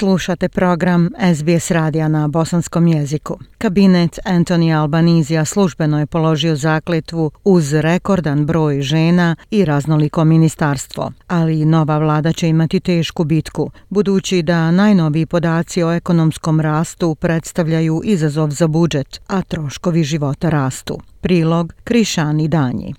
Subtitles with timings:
[0.00, 3.38] Slušate program SBS radija na bosanskom jeziku.
[3.58, 11.12] Kabinet Antoni Albanizija službeno je položio zakletvu uz rekordan broj žena i raznoliko ministarstvo.
[11.26, 18.00] Ali nova vlada će imati tešku bitku, budući da najnoviji podaci o ekonomskom rastu predstavljaju
[18.04, 20.98] izazov za budžet, a troškovi života rastu.
[21.20, 22.94] Prilog Krišani Danji.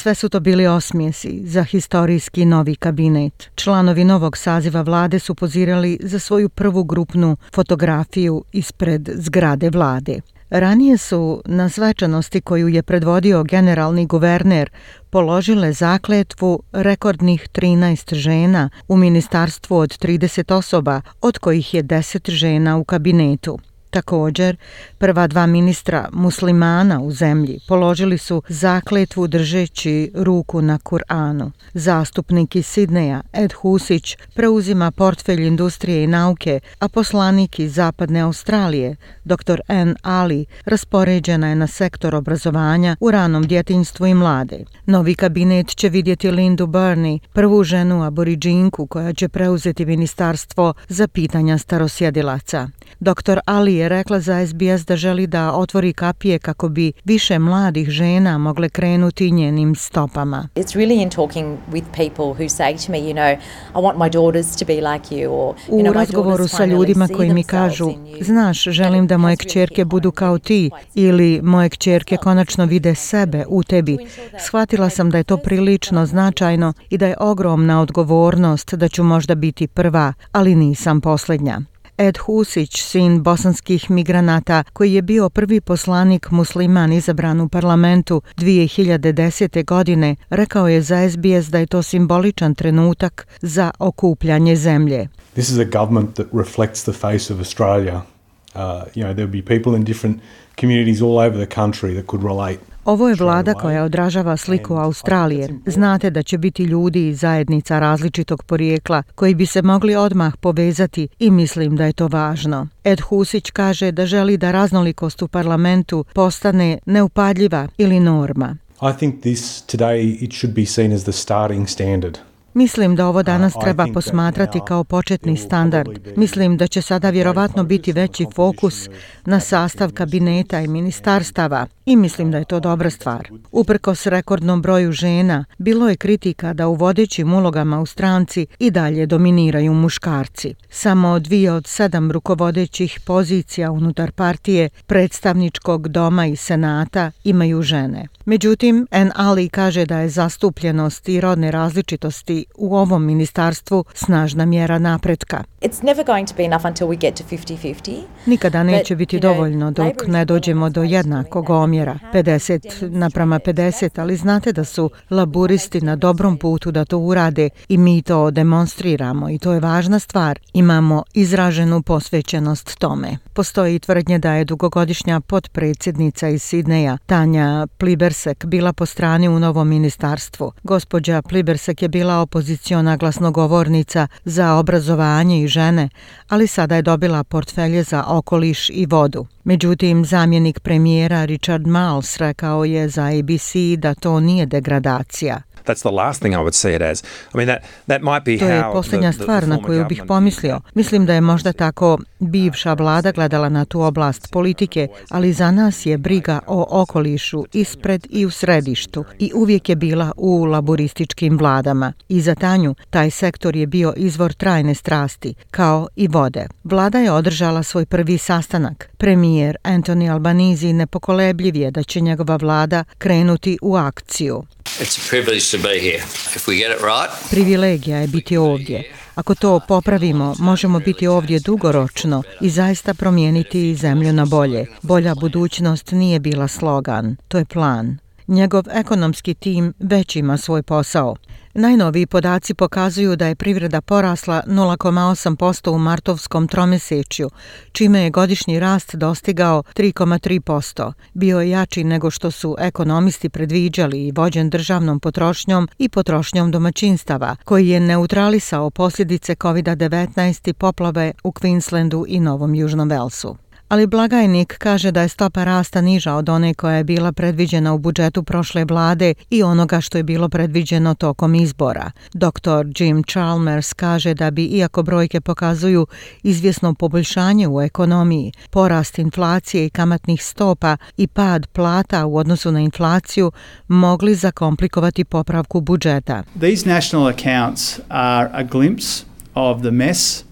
[0.00, 3.50] Sve su to bili osmijesi za historijski novi kabinet.
[3.54, 10.20] Članovi novog saziva vlade su pozirali za svoju prvu grupnu fotografiju ispred zgrade vlade.
[10.50, 14.70] Ranije su na svečanosti koju je predvodio generalni guverner
[15.10, 22.76] položile zakletvu rekordnih 13 žena u ministarstvu od 30 osoba, od kojih je 10 žena
[22.76, 23.58] u kabinetu.
[23.90, 24.56] Također,
[24.98, 31.50] prva dva ministra muslimana u zemlji položili su zakletvu držeći ruku na Kur'anu.
[31.74, 38.96] Zastupnik iz Sidneja, Ed Husić, preuzima portfelj industrije i nauke, a poslanik iz Zapadne Australije,
[39.24, 39.60] dr.
[39.68, 39.96] N.
[40.02, 44.64] Ali, raspoređena je na sektor obrazovanja u ranom djetinjstvu i mlade.
[44.86, 51.58] Novi kabinet će vidjeti Lindu Burney, prvu ženu aboriđinku koja će preuzeti ministarstvo za pitanja
[51.58, 52.68] starosjedilaca.
[53.00, 53.38] Dr.
[53.46, 58.38] Ali je rekla za SBS da želi da otvori kapije kako bi više mladih žena
[58.38, 60.48] mogle krenuti njenim stopama.
[60.54, 63.36] It's really in talking with people who say to me, you know,
[63.74, 67.08] I want my daughters to be like you or you know, U razgovoru sa ljudima
[67.08, 72.64] koji mi kažu, znaš, želim da moje kćerke budu kao ti ili moje kćerke konačno
[72.64, 73.98] vide sebe u tebi.
[74.38, 79.34] Shvatila sam da je to prilično značajno i da je ogromna odgovornost da ću možda
[79.34, 81.60] biti prva, ali nisam posljednja.
[82.00, 89.64] Ed Husić, sin bosanskih migranata, koji je bio prvi poslanik musliman izabran u parlamentu 2010.
[89.64, 95.08] godine, rekao je za SBS da je to simboličan trenutak za okupljanje zemlje.
[95.32, 97.94] This is a government that reflects the face of Australia.
[97.94, 98.60] Uh,
[98.94, 100.16] you know, there'll be people in different
[100.60, 105.48] communities all over the country that could relate Ovo je vlada koja odražava sliku Australije.
[105.66, 111.08] Znate da će biti ljudi i zajednica različitog porijekla koji bi se mogli odmah povezati
[111.18, 112.68] i mislim da je to važno.
[112.84, 118.56] Ed Husić kaže da želi da raznolikost u parlamentu postane neupadljiva ili norma.
[118.82, 122.29] I think this today it should be seen as the starting standard.
[122.60, 125.88] Mislim da ovo danas treba posmatrati kao početni standard.
[126.16, 128.88] Mislim da će sada vjerovatno biti veći fokus
[129.24, 133.28] na sastav kabineta i ministarstava i mislim da je to dobra stvar.
[133.52, 138.70] Uprko s rekordnom broju žena, bilo je kritika da u vodećim ulogama u stranci i
[138.70, 140.54] dalje dominiraju muškarci.
[140.70, 148.08] Samo dvije od sedam rukovodećih pozicija unutar partije, predstavničkog doma i senata imaju žene.
[148.24, 149.10] Međutim, N.
[149.14, 155.44] Ali kaže da je zastupljenost i rodne različitosti u ovom ministarstvu snažna mjera napretka.
[155.60, 158.00] It's never going to be enough until we get to 50-50.
[158.26, 164.52] Nikada neće biti dovoljno dok ne dođemo do jednakog omjera, 50 naprama 50, ali znate
[164.52, 169.52] da su laburisti na dobrom putu da to urade i mi to demonstriramo i to
[169.52, 170.38] je važna stvar.
[170.52, 173.18] Imamo izraženu posvećenost tome.
[173.32, 179.68] Postoji tvrdnje da je dugogodišnja potpredsjednica iz Sidneja, Tanja Plibersek, bila po strani u novom
[179.68, 180.52] ministarstvu.
[180.62, 185.88] Gospođa Plibersek je bila opoziciona glasnogovornica za obrazovanje i žene,
[186.28, 189.26] ali sada je dobila portfelje za okoliš i vodu.
[189.44, 195.42] Međutim, zamjenik premijera Richard Miles rekao je za ABC da to nije degradacija.
[195.64, 197.02] That's the last thing I would see it as.
[197.34, 200.60] I mean that that might be to je posljednja stvar na koju bih pomislio.
[200.74, 205.86] Mislim da je možda tako bivša vlada gledala na tu oblast politike, ali za nas
[205.86, 211.92] je briga o okolišu ispred i u središtu i uvijek je bila u laborističkim vladama.
[212.08, 216.46] I za Tanju taj sektor je bio izvor trajne strasti, kao i vode.
[216.64, 218.90] Vlada je održala svoj prvi sastanak.
[218.96, 224.42] Premijer Anthony Albanizi nepokolebljiv je da će njegova vlada krenuti u akciju.
[224.80, 226.02] It's a privilege to be here.
[226.36, 227.30] If we get it right.
[227.30, 228.92] Privilegija je biti ovdje.
[229.14, 234.66] Ako to popravimo, možemo biti ovdje dugoročno i zaista promijeniti zemlju na bolje.
[234.82, 237.98] Bolja budućnost nije bila slogan, to je plan.
[238.30, 241.16] Njegov ekonomski tim već ima svoj posao.
[241.54, 247.30] Najnoviji podaci pokazuju da je privreda porasla 0,8% u martovskom tromesečju,
[247.72, 250.92] čime je godišnji rast dostigao 3,3%.
[251.14, 257.36] Bio je jači nego što su ekonomisti predviđali i vođen državnom potrošnjom i potrošnjom domaćinstava,
[257.44, 263.36] koji je neutralisao posljedice COVID-19 i poplave u Queenslandu i Novom Južnom Velsu
[263.70, 267.78] ali blagajnik kaže da je stopa rasta niža od one koja je bila predviđena u
[267.78, 271.90] budžetu prošle vlade i onoga što je bilo predviđeno tokom izbora.
[272.14, 272.66] Dr.
[272.78, 275.86] Jim Chalmers kaže da bi, iako brojke pokazuju
[276.22, 282.60] izvjesno poboljšanje u ekonomiji, porast inflacije i kamatnih stopa i pad plata u odnosu na
[282.60, 283.32] inflaciju
[283.68, 286.22] mogli zakomplikovati popravku budžeta.
[286.40, 290.29] These national accounts are a glimpse of the mess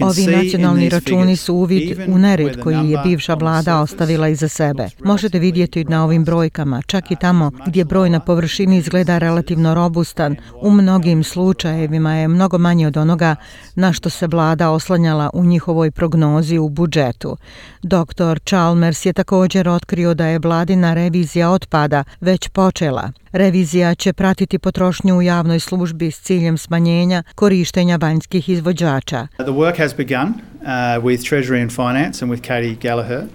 [0.00, 4.88] Ovi nacionalni računi su uvid u nered koji je bivša vlada ostavila iza sebe.
[5.04, 10.36] Možete vidjeti na ovim brojkama, čak i tamo gdje broj na površini izgleda relativno robustan,
[10.60, 13.36] u mnogim slučajevima je mnogo manje od onoga
[13.74, 17.36] na što se vlada oslanjala u njihovoj prognozi u budžetu.
[17.82, 18.38] Dr.
[18.44, 23.12] Chalmers je također otkrio da je vladina revizija otpada već počela.
[23.36, 29.26] Revizija će pratiti potrošnju u javnoj službi s ciljem smanjenja korištenja vanjskih izvođača.
[29.26, 30.34] The work has begun
[30.66, 33.22] uh, with Treasury and Finance and with Katie Gallagher.
[33.22, 33.28] Uh,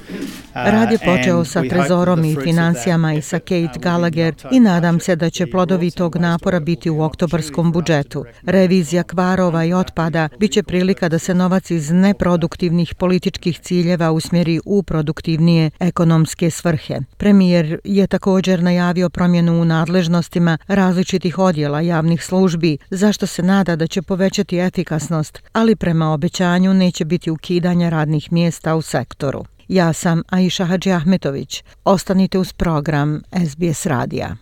[0.53, 5.15] Rad je počeo sa trezorom i financijama i sa Kate uh, Gallagher i nadam se
[5.15, 8.25] da će plodovi tog napora biti u oktobarskom budžetu.
[8.43, 14.83] Revizija kvarova i otpada biće prilika da se novac iz neproduktivnih političkih ciljeva usmjeri u
[14.83, 16.99] produktivnije ekonomske svrhe.
[17.17, 23.87] Premijer je također najavio promjenu u nadležnostima različitih odjela javnih službi, zašto se nada da
[23.87, 29.45] će povećati efikasnost, ali prema obećanju neće biti biti ukidanja radnih mjesta u sektoru.
[29.67, 31.63] Ja sam Aisha Hadži Ahmetović.
[31.83, 33.21] Ostanite uz program
[33.51, 34.35] SBS Radija.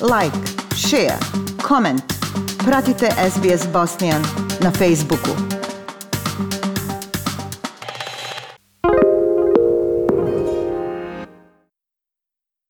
[0.00, 0.36] Like,
[0.76, 1.18] share,
[1.68, 2.02] comment.
[2.64, 4.22] Pratite SBS Bosnian
[4.60, 5.59] na Facebooku.